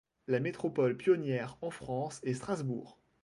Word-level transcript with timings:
La 0.25 0.39
métropole 0.39 0.97
pionnière 0.97 1.57
en 1.61 1.69
France 1.69 2.21
est 2.23 2.33
Strasbourg. 2.33 2.97